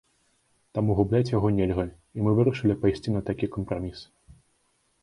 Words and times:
Таму 0.77 0.95
губляць 0.99 1.29
яго 1.33 1.51
нельга, 1.59 1.85
і 2.19 2.27
мы 2.29 2.35
вырашылі 2.41 2.79
пайсці 2.87 3.09
на 3.19 3.23
такі 3.31 3.53
кампраміс. 3.59 3.99